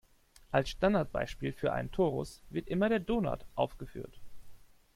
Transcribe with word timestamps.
Als 0.49 0.69
Standardbeispiel 0.71 1.53
für 1.53 1.73
einen 1.73 1.91
Torus 1.91 2.41
wird 2.49 2.69
immer 2.69 2.89
der 2.89 2.97
Donut 2.99 3.45
aufgeführt. 3.53 4.19